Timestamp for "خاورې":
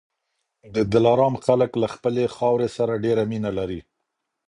2.35-2.69